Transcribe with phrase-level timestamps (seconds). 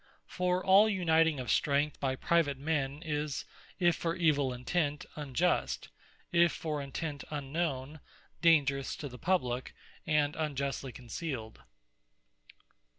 [0.25, 3.45] For all uniting of strength by private men, is,
[3.79, 5.89] if for evill intent, unjust;
[6.31, 7.99] if for intent unknown,
[8.41, 9.75] dangerous to the Publique,
[10.07, 11.59] and unjustly concealed.